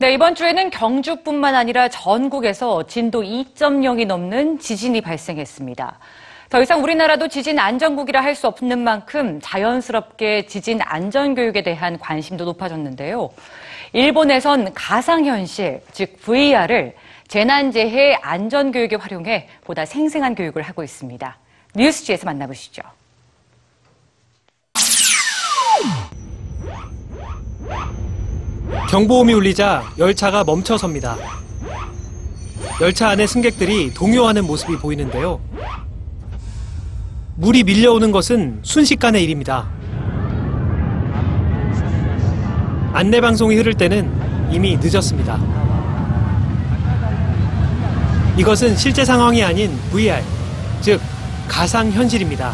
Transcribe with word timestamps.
네, 0.00 0.14
이번 0.14 0.34
주에는 0.34 0.70
경주뿐만 0.70 1.54
아니라 1.54 1.90
전국에서 1.90 2.86
진도 2.86 3.20
2.0이 3.22 4.06
넘는 4.06 4.58
지진이 4.58 5.02
발생했습니다. 5.02 5.98
더 6.48 6.62
이상 6.62 6.82
우리나라도 6.82 7.28
지진 7.28 7.58
안전국이라 7.58 8.22
할 8.22 8.34
수 8.34 8.46
없는 8.46 8.78
만큼 8.78 9.40
자연스럽게 9.42 10.46
지진 10.46 10.80
안전교육에 10.80 11.62
대한 11.62 11.98
관심도 11.98 12.46
높아졌는데요. 12.46 13.28
일본에선 13.92 14.72
가상현실, 14.72 15.82
즉 15.92 16.16
VR을 16.22 16.94
재난재해 17.28 18.14
안전교육에 18.22 18.96
활용해 18.96 19.48
보다 19.64 19.84
생생한 19.84 20.34
교육을 20.34 20.62
하고 20.62 20.82
있습니다. 20.82 21.36
뉴스지에서 21.76 22.24
만나보시죠. 22.24 22.80
경보음이 28.90 29.32
울리자 29.34 29.84
열차가 29.98 30.42
멈춰섭니다. 30.42 31.16
열차 32.80 33.10
안의 33.10 33.28
승객들이 33.28 33.94
동요하는 33.94 34.44
모습이 34.44 34.78
보이는데요. 34.78 35.40
물이 37.36 37.62
밀려오는 37.62 38.10
것은 38.10 38.58
순식간의 38.64 39.22
일입니다. 39.22 39.68
안내방송이 42.92 43.54
흐를 43.54 43.74
때는 43.74 44.10
이미 44.50 44.76
늦었습니다. 44.76 45.38
이것은 48.36 48.76
실제 48.76 49.04
상황이 49.04 49.44
아닌 49.44 49.70
VR, 49.92 50.20
즉, 50.80 51.00
가상현실입니다. 51.46 52.52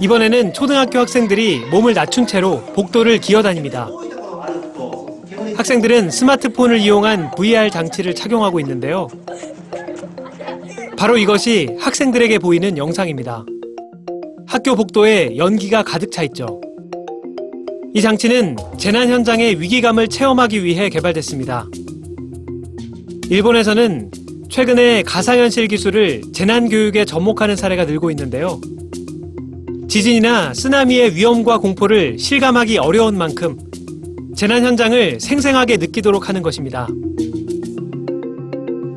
이번에는 0.00 0.52
초등학교 0.52 0.98
학생들이 0.98 1.66
몸을 1.70 1.94
낮춘 1.94 2.26
채로 2.26 2.60
복도를 2.74 3.18
기어다닙니다. 3.18 3.88
학생들은 5.56 6.10
스마트폰을 6.10 6.78
이용한 6.80 7.30
VR 7.36 7.70
장치를 7.70 8.14
착용하고 8.14 8.60
있는데요. 8.60 9.08
바로 10.96 11.16
이것이 11.16 11.76
학생들에게 11.78 12.38
보이는 12.38 12.76
영상입니다. 12.76 13.44
학교 14.46 14.74
복도에 14.74 15.36
연기가 15.36 15.82
가득 15.82 16.10
차 16.12 16.22
있죠. 16.24 16.60
이 17.94 18.02
장치는 18.02 18.56
재난 18.76 19.08
현장의 19.08 19.60
위기감을 19.60 20.08
체험하기 20.08 20.64
위해 20.64 20.88
개발됐습니다. 20.88 21.66
일본에서는 23.30 24.10
최근에 24.50 25.02
가상현실 25.02 25.68
기술을 25.68 26.22
재난 26.32 26.68
교육에 26.68 27.04
접목하는 27.04 27.56
사례가 27.56 27.84
늘고 27.84 28.10
있는데요. 28.10 28.60
지진이나 29.94 30.52
쓰나미의 30.54 31.14
위험과 31.14 31.58
공포를 31.58 32.18
실감하기 32.18 32.78
어려운 32.78 33.16
만큼 33.16 33.56
재난 34.34 34.64
현장을 34.64 35.20
생생하게 35.20 35.76
느끼도록 35.76 36.28
하는 36.28 36.42
것입니다. 36.42 36.88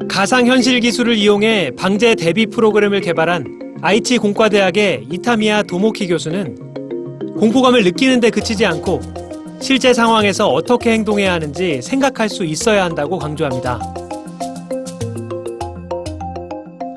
가상현실 0.09 0.79
기술을 0.79 1.15
이용해 1.15 1.73
방제 1.77 2.15
대비 2.15 2.47
프로그램을 2.47 3.01
개발한 3.01 3.75
아이치 3.83 4.17
공과대학의 4.17 5.05
이타미야 5.11 5.61
도모키 5.69 6.07
교수는 6.07 6.55
공포감을 7.37 7.83
느끼는 7.83 8.19
데 8.19 8.31
그치지 8.31 8.65
않고 8.65 8.99
실제 9.61 9.93
상황에서 9.93 10.47
어떻게 10.47 10.93
행동해야 10.93 11.31
하는지 11.33 11.79
생각할 11.79 12.27
수 12.27 12.43
있어야 12.43 12.85
한다고 12.85 13.19
강조합니다. 13.19 13.79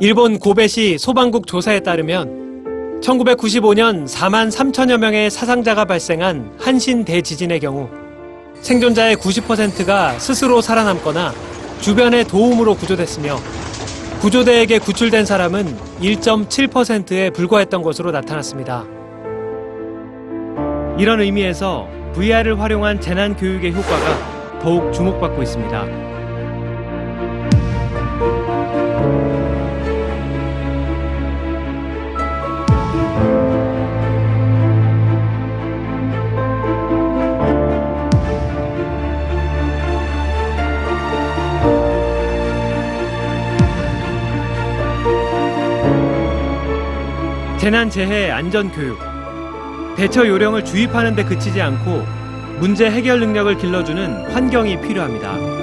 일본 0.01 0.39
고베시 0.39 0.97
소방국 0.97 1.47
조사에 1.47 1.81
따르면 1.81 2.40
1995년 3.01 4.07
4만 4.07 4.51
3천여 4.51 4.99
명의 4.99 5.31
사상자가 5.31 5.85
발생한 5.85 6.53
한신 6.59 7.05
대지진의 7.05 7.61
경우 7.61 7.89
생존자의 8.61 9.17
90%가 9.17 10.19
스스로 10.19 10.61
살아남거나 10.61 11.33
주변의 11.81 12.25
도움으로 12.27 12.75
구조됐으며 12.75 13.39
구조대에게 14.21 14.79
구출된 14.81 15.25
사람은 15.25 15.79
1.7%에 16.03 17.31
불과했던 17.31 17.83
것으로 17.83 18.11
나타났습니다. 18.11 18.85
이런 20.99 21.23
의미에서 21.23 21.89
VR을 22.15 22.61
활용한 22.61 23.01
재난 23.01 23.35
교육의 23.35 23.73
효과가 23.73 24.61
더욱 24.61 24.93
주목받고 24.93 25.43
있습니다. 25.43 26.20
재난 47.61 47.91
재해 47.91 48.31
안전 48.31 48.73
교육. 48.73 48.99
대처 49.95 50.27
요령을 50.27 50.65
주입하는 50.65 51.15
데 51.15 51.23
그치지 51.23 51.61
않고 51.61 52.07
문제 52.59 52.91
해결 52.91 53.21
능력을 53.21 53.55
길러주는 53.59 54.33
환경이 54.33 54.81
필요합니다. 54.81 55.60